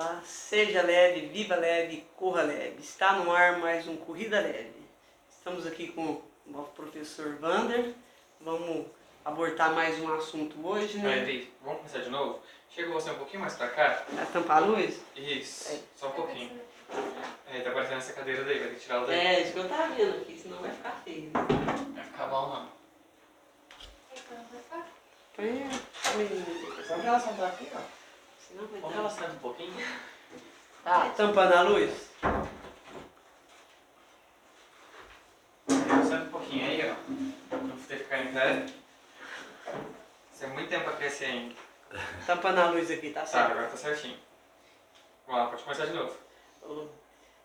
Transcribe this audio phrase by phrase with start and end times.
[0.00, 2.80] Olá, seja leve, viva leve, corra leve.
[2.80, 4.72] Está no ar mais um Corrida Leve.
[5.28, 7.92] Estamos aqui com o nosso professor Vander.
[8.40, 8.86] Vamos
[9.22, 11.46] abordar mais um assunto hoje, né?
[11.62, 12.40] Vamos começar de novo?
[12.70, 14.02] Chega você um pouquinho mais pra cá.
[14.10, 14.98] Vai tampar a luz?
[15.14, 15.78] Isso, É.
[15.94, 16.58] só um pouquinho.
[17.52, 19.18] É, tá parecendo essa cadeira daí, vai ter que tirar ela daí.
[19.18, 21.24] É, isso que eu tava vendo aqui, senão vai ficar feio.
[21.24, 21.46] né?
[21.94, 22.68] Vai ficar bom não.
[25.36, 27.99] Põe a menina aqui, Só que ela sentar aqui, ó.
[28.56, 29.00] Vai Vamos dar.
[29.00, 29.86] ela sentar um pouquinho.
[30.84, 32.10] Tá tampando a luz?
[35.68, 36.94] Senta um pouquinho aí, ó.
[37.48, 38.66] Pra não ter que ficar em pé.
[40.34, 41.54] Isso é muito tempo pra crescer ainda.
[42.26, 43.50] Tampando a luz aqui, tá Tá, certo?
[43.52, 44.18] agora tá certinho.
[45.26, 46.16] Vamos lá, pode começar de novo.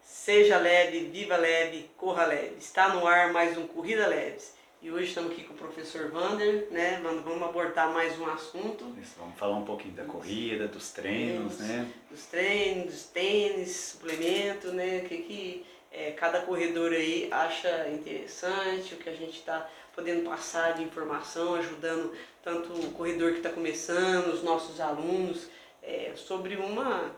[0.02, 2.55] Seja leve, viva leve, corra leve.
[2.58, 4.55] Está no ar mais um Corrida Leves.
[4.85, 7.01] E hoje estamos aqui com o professor Vander, né?
[7.01, 11.91] Vamos abordar mais um assunto Isso, vamos falar um pouquinho da corrida, dos treinos, né?
[12.07, 15.01] dos treinos, dos tênis, suplemento, né?
[15.04, 20.29] O que, que é, cada corredor aí acha interessante, o que a gente está podendo
[20.29, 25.49] passar de informação, ajudando tanto o corredor que está começando, os nossos alunos,
[25.82, 27.10] é, sobre uma,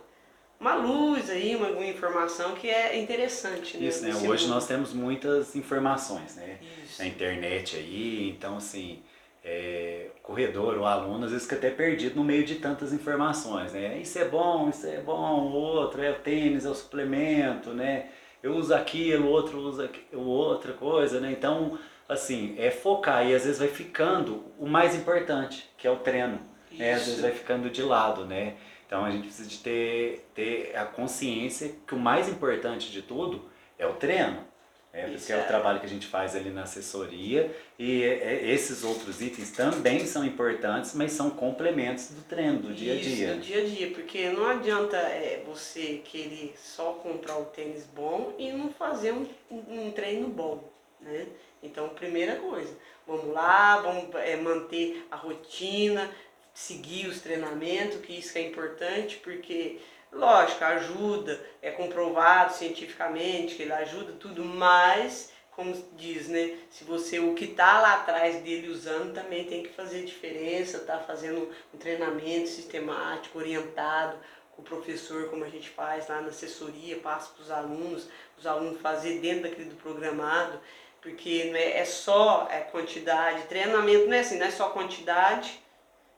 [0.60, 3.84] uma luz aí, uma, uma informação que é interessante.
[3.86, 4.16] Isso, né?
[4.16, 4.56] Hoje mundo.
[4.56, 6.58] nós temos muitas informações, né?
[6.84, 7.02] Isso.
[7.02, 9.00] Na internet aí, então assim,
[9.44, 13.74] é, o corredor, o aluno, às vezes fica até perdido no meio de tantas informações,
[13.74, 13.98] né?
[14.00, 18.08] Isso é bom, isso é bom, o outro é o tênis, é o suplemento, né?
[18.42, 21.32] Eu uso aquilo, o outro usa aqui- outra coisa, né?
[21.32, 21.78] Então,
[22.08, 26.40] assim, é focar e às vezes vai ficando o mais importante, que é o treino.
[26.72, 26.94] né?
[26.94, 28.56] Às vezes vai ficando de lado, né?
[28.88, 33.44] Então a gente precisa de ter, ter a consciência que o mais importante de tudo
[33.78, 34.48] é o treino.
[34.94, 35.44] É, por isso Isso que é o é.
[35.44, 40.06] trabalho que a gente faz ali na assessoria e é, é, esses outros itens também
[40.08, 43.34] são importantes, mas são complementos do treino, do dia a Isso, dia.
[43.34, 48.34] do dia a dia, porque não adianta é, você querer só comprar o tênis bom
[48.40, 50.64] e não fazer um, um treino bom,
[51.02, 51.28] né?
[51.62, 52.74] Então, primeira coisa,
[53.06, 56.10] vamos lá, vamos é, manter a rotina,
[56.58, 59.80] seguir os treinamentos, que isso é importante, porque,
[60.12, 67.20] lógico, ajuda, é comprovado cientificamente que ele ajuda tudo, mas, como diz, né, se você,
[67.20, 71.78] o que tá lá atrás dele usando também tem que fazer diferença, tá fazendo um
[71.78, 74.18] treinamento sistemático, orientado,
[74.56, 78.48] com o professor, como a gente faz lá na assessoria, passa para os alunos, os
[78.48, 80.60] alunos fazer dentro daquele do programado,
[81.04, 85.67] porque não é, é só é, quantidade, treinamento não é assim, não é só quantidade,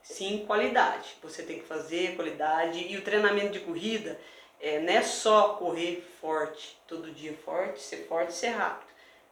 [0.01, 1.15] sim qualidade.
[1.21, 4.19] Você tem que fazer qualidade e o treinamento de corrida
[4.59, 8.89] é, não é só correr forte, todo dia forte, ser forte, ser rápido.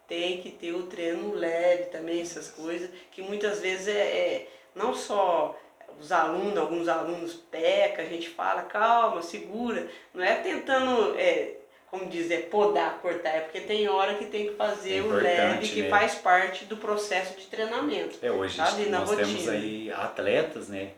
[0.08, 4.94] Tem que ter o treino leve também, essas coisas, que muitas vezes é, é não
[4.94, 5.60] só
[6.00, 11.57] os alunos, alguns alunos pecam, a gente fala, calma, segura, não é tentando, é,
[11.90, 15.10] como diz, é podar, cortar, é porque tem hora que tem que fazer É o
[15.10, 15.90] leve, que né?
[15.90, 18.18] faz parte do processo de treinamento.
[18.22, 19.52] É, hoje Tá na nós temos rotina.
[19.54, 20.90] aí atletas, né,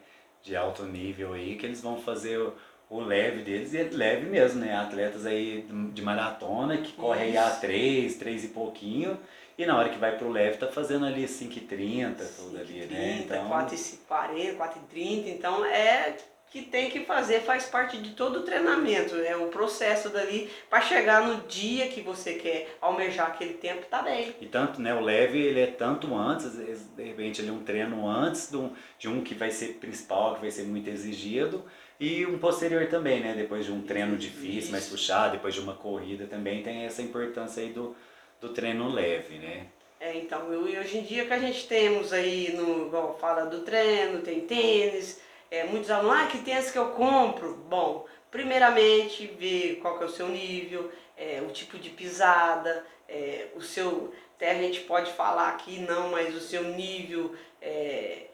[0.44, 2.53] de alto nível aí, que eles vão fazer o,
[2.89, 5.63] o leve deles, e é leve mesmo, né, atletas aí
[5.94, 7.61] de maratona, que corre aí a Isso.
[7.61, 9.19] 3, 3 e pouquinho,
[9.57, 13.22] e na hora que vai pro leve tá fazendo ali 5,30, tudo ali, 30, né,
[13.25, 13.49] então...
[13.49, 16.16] 4,40, 4,30, então é
[16.51, 20.81] que tem que fazer, faz parte de todo o treinamento, é o processo dali para
[20.81, 24.35] chegar no dia que você quer almejar aquele tempo, tá bem.
[24.41, 27.63] E tanto, né, o leve ele é tanto antes, vezes, de repente ele é um
[27.63, 31.63] treino antes de um, de um que vai ser principal, que vai ser muito exigido,
[31.99, 34.91] e um posterior também, né, depois de um treino difícil, mais Isso.
[34.91, 37.95] puxado, depois de uma corrida também tem essa importância aí do,
[38.41, 39.67] do treino leve, né.
[39.99, 43.45] É, então, eu, e hoje em dia que a gente temos aí, no, igual fala
[43.45, 45.21] do treino, tem tênis,
[45.51, 47.55] é, muitos alunos, ah, que tênis que eu compro?
[47.69, 53.47] Bom, primeiramente, ver qual que é o seu nível, é, o tipo de pisada, é,
[53.55, 58.28] o seu, até a gente pode falar aqui não, mas o seu nível é,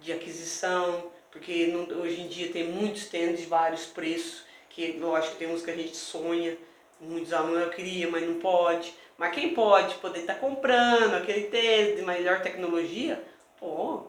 [0.00, 5.36] de aquisição, porque não- hoje em dia tem muitos tênis de vários preços, que lógico
[5.36, 6.56] tem uns que a gente sonha,
[7.00, 8.94] muitos alunos eu queria, mas não pode.
[9.16, 13.22] Mas quem pode poder estar comprando aquele tênis de melhor tecnologia,
[13.58, 14.06] pô,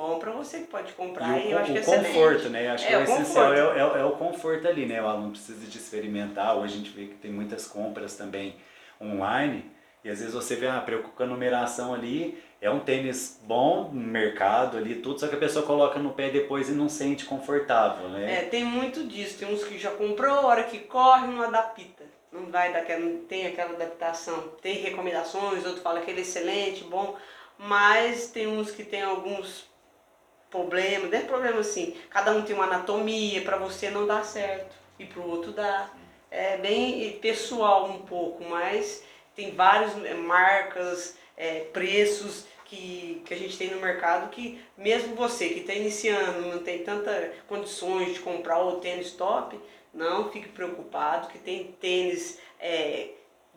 [0.00, 2.42] bom pra você que pode comprar e, E o, eu acho que é o conforto,
[2.42, 2.48] excelente.
[2.48, 2.68] né?
[2.68, 5.02] Acho É, que o o essencial é, o- é, o- é o conforto ali, né?
[5.02, 6.56] O aluno precisa de experimentar.
[6.56, 8.56] Hoje a gente vê que tem muitas compras também
[9.00, 9.70] online.
[10.02, 13.90] E às vezes você vê, ah, preocupa com a numeração ali, é um tênis bom
[13.92, 17.26] no mercado ali, tudo, só que a pessoa coloca no pé depois e não sente
[17.26, 18.40] confortável, né?
[18.40, 19.38] É, tem muito disso.
[19.38, 22.04] Tem uns que já comprou, a hora que corre não adapta.
[22.32, 24.40] Não vai daquela, não tem aquela adaptação.
[24.62, 27.16] Tem recomendações, outro fala que ele é excelente, bom,
[27.58, 29.68] mas tem uns que tem alguns
[30.50, 34.74] problemas, não é problema assim, cada um tem uma anatomia, para você não dá certo.
[34.98, 35.90] e para o outro dá.
[36.30, 39.02] É bem pessoal um pouco, mas
[39.34, 45.48] tem várias marcas, é, preços que, que a gente tem no mercado que mesmo você
[45.48, 49.58] que está iniciando, não tem tanta condições de comprar o tênis top,
[49.92, 53.09] não fique preocupado que tem tênis é,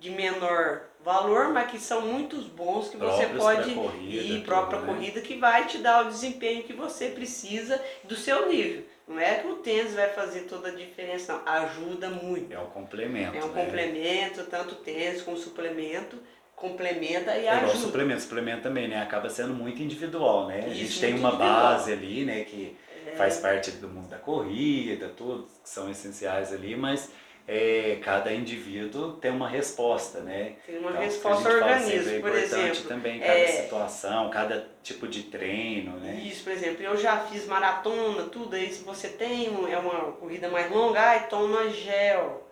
[0.03, 4.91] de menor valor, mas que são muitos bons que você pode corrida, ir própria tudo,
[4.91, 4.97] né?
[4.97, 8.83] corrida que vai te dar o desempenho que você precisa do seu nível.
[9.07, 11.53] Não é que o tênis vai fazer toda a diferença, não.
[11.53, 12.51] Ajuda muito.
[12.51, 13.37] É um complemento.
[13.37, 13.63] É um né?
[13.63, 16.17] complemento, tanto tênis como suplemento
[16.53, 17.77] complementa e é ajuda.
[17.77, 19.01] Suplemento, suplemento também, né?
[19.01, 20.59] Acaba sendo muito individual, né?
[20.59, 21.61] Isso, a gente tem uma individual.
[21.61, 22.43] base ali, né?
[22.43, 22.77] Que
[23.07, 23.15] é.
[23.15, 27.11] faz parte do mundo da corrida, todos que são essenciais ali, mas
[27.45, 30.55] é, cada indivíduo tem uma resposta, né?
[30.65, 32.83] Tem uma então, resposta ao organismo, é por exemplo.
[32.83, 33.47] também cada é...
[33.47, 36.21] situação, cada tipo de treino, né?
[36.23, 40.47] Isso, por exemplo, eu já fiz maratona, tudo aí, se você tem é uma corrida
[40.47, 42.47] mais longa, aí toma gel,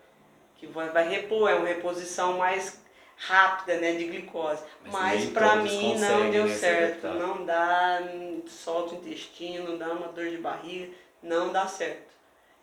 [0.57, 2.81] que vai, vai repor, é uma reposição mais
[3.15, 4.63] rápida, né, de glicose.
[4.83, 8.01] Mas, Mas para mim não deu certo, não dá,
[8.47, 10.91] solta o intestino, não dá uma dor de barriga,
[11.23, 12.11] não dá certo.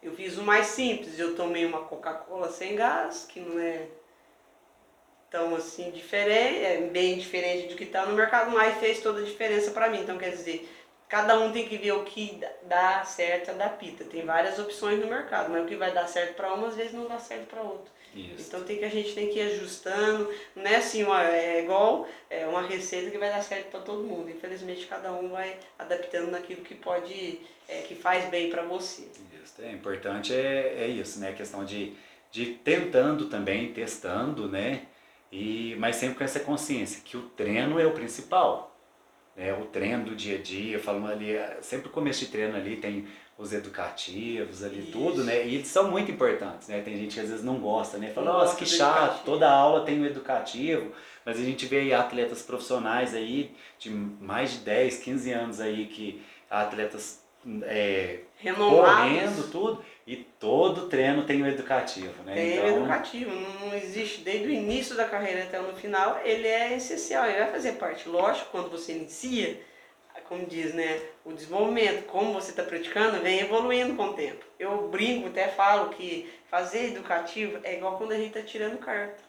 [0.03, 3.87] Eu fiz o mais simples, eu tomei uma Coca-Cola sem gás, que não é
[5.31, 9.25] tão assim diferente, é bem diferente do que está no mercado, mas fez toda a
[9.25, 10.00] diferença para mim.
[10.00, 10.69] Então quer dizer,
[11.09, 14.05] cada um tem que ver o que dá certo da pita.
[14.05, 16.93] Tem várias opções no mercado, mas o que vai dar certo para uma às vezes
[16.93, 17.98] não dá certo para outra.
[18.14, 18.49] Isso.
[18.49, 22.08] Então tem que a gente tem que ir ajustando, não é assim, uma, é igual
[22.31, 24.31] é uma receita que vai dar certo para todo mundo.
[24.31, 29.02] Infelizmente cada um vai adaptando naquilo que pode, é, que faz bem para você.
[29.43, 31.31] Isso, é importante é, é isso, né?
[31.31, 31.93] A questão de,
[32.31, 34.82] de tentando também, testando, né?
[35.31, 38.68] E, mas sempre com essa consciência que o treino é o principal.
[39.38, 39.52] Né?
[39.55, 43.06] O treino do dia a dia, falando ali, sempre o começo de treino ali tem
[43.38, 44.90] os educativos ali, Isso.
[44.90, 45.46] tudo, né?
[45.46, 46.81] E eles são muito importantes, né?
[46.81, 48.11] Tem gente que às vezes não gosta, né?
[48.11, 50.90] Fala, nossa, que chato, toda aula tem o um educativo,
[51.25, 55.87] mas a gente vê aí atletas profissionais aí de mais de 10, 15 anos aí
[55.87, 56.20] que
[56.50, 57.23] atletas
[57.62, 58.20] é,
[58.56, 62.34] correndo tudo e todo treino tem o educativo, né?
[62.34, 62.64] Tem então...
[62.64, 67.26] o educativo, não existe desde o início da carreira até no final, ele é essencial,
[67.26, 68.08] ele vai fazer parte.
[68.08, 69.60] Lógico, quando você inicia,
[70.26, 74.43] como diz, né, o desenvolvimento, como você está praticando, vem evoluindo com o tempo.
[74.58, 79.22] Eu brinco, até falo que fazer educativo é igual quando a gente está tirando carta.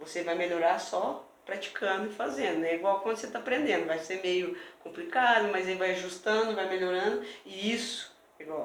[0.00, 2.70] Você vai melhorar só praticando e fazendo, né?
[2.70, 6.70] É igual quando você está aprendendo, vai ser meio complicado, mas aí vai ajustando, vai
[6.70, 8.11] melhorando, e isso,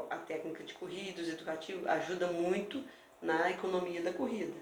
[0.10, 2.84] a técnica de corridas, educativo, ajuda muito
[3.22, 4.54] na economia da corrida.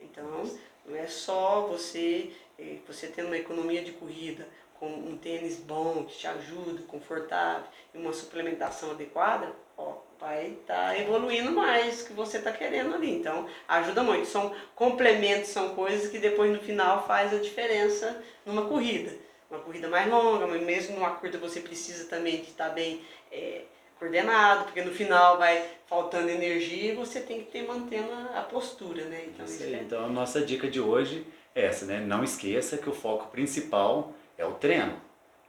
[0.00, 0.44] Então,
[0.84, 4.46] não é só você, eh, você tendo uma economia de corrida,
[4.78, 10.88] com um tênis bom, que te ajuda, confortável, e uma suplementação adequada, ó, vai estar
[10.88, 13.10] tá evoluindo mais que você está querendo ali.
[13.10, 14.26] Então, ajuda muito.
[14.26, 19.12] São complementos, são coisas que depois no final faz a diferença numa corrida.
[19.50, 23.00] Uma corrida mais longa, mas mesmo numa curta você precisa também de estar bem
[23.30, 23.62] é,
[24.04, 29.04] coordenado, porque no final vai faltando energia e você tem que ter mantendo a postura,
[29.06, 29.24] né?
[29.26, 29.72] Então, é...
[29.80, 32.00] então a nossa dica de hoje é essa, né?
[32.00, 35.00] Não esqueça que o foco principal é o treino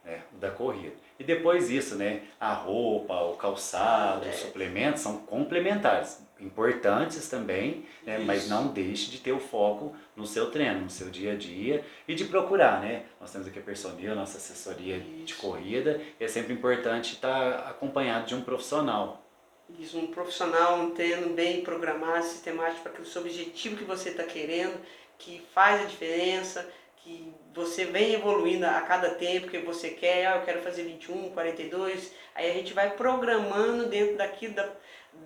[0.04, 0.94] né, da corrida.
[1.18, 4.30] E depois isso, né, a roupa, o calçado, é.
[4.30, 10.26] os suplementos são complementares, importantes também, né, mas não deixe de ter o foco no
[10.26, 13.04] seu treino, no seu dia a dia e de procurar, né?
[13.20, 15.24] Nós temos aqui a Personil, nossa assessoria isso.
[15.24, 19.22] de corrida, e é sempre importante estar acompanhado de um profissional.
[19.78, 24.22] Isso, um profissional, um treino bem programado, sistemático para o seu objetivo que você está
[24.22, 24.78] querendo,
[25.18, 30.36] que faz a diferença, que você vem evoluindo a cada tempo que você quer, ah,
[30.36, 34.70] eu quero fazer 21, 42, aí a gente vai programando dentro daquilo da,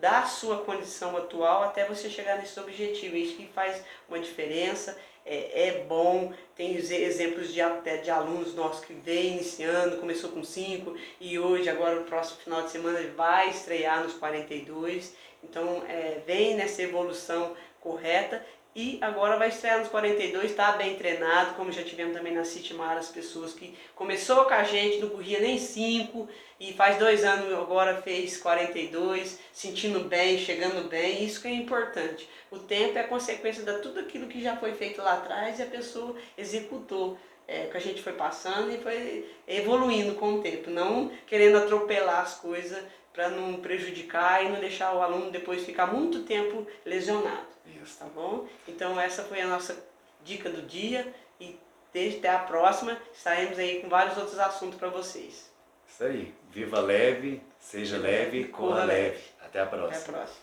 [0.01, 3.17] da sua condição atual até você chegar nesse objetivo.
[3.17, 8.85] Isso que faz uma diferença, é, é bom, tem exemplos de, até de alunos nossos
[8.85, 13.51] que vem iniciando, começou com 5 e hoje, agora no próximo final de semana, vai
[13.51, 15.15] estrear nos 42.
[15.43, 21.55] Então, é, vem nessa evolução correta e agora vai estrear nos 42, está bem treinado,
[21.55, 25.09] como já tivemos também na City Mar, as pessoas que começou com a gente, não
[25.09, 26.29] corria nem 5
[26.61, 32.29] e faz dois anos agora fez 42, sentindo bem, chegando bem, isso que é importante.
[32.51, 35.67] O tempo é consequência de tudo aquilo que já foi feito lá atrás e a
[35.67, 37.19] pessoa executou.
[37.49, 42.21] É, que a gente foi passando e foi evoluindo com o tempo, não querendo atropelar
[42.21, 42.81] as coisas
[43.21, 47.47] para não prejudicar e não deixar o aluno depois ficar muito tempo lesionado.
[47.67, 47.99] Isso.
[47.99, 48.49] Tá bom?
[48.67, 49.77] Então essa foi a nossa
[50.25, 51.59] dica do dia e
[51.93, 55.51] desde até a próxima estaremos aí com vários outros assuntos para vocês.
[55.87, 56.35] Isso aí.
[56.51, 59.11] Viva leve, seja leve, corra leve.
[59.11, 59.25] leve.
[59.43, 59.99] Até a próxima.
[59.99, 60.41] Até a próxima.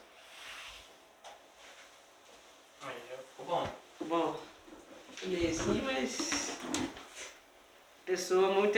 [2.83, 3.67] Aí já ficou bom.
[4.01, 4.39] Bom,
[5.23, 6.59] meio assim, mas
[8.05, 8.75] pessoa muito